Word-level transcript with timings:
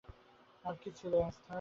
আর 0.65 0.75
কী 0.81 0.89
ছিল, 0.97 1.13
এস্থার? 1.21 1.49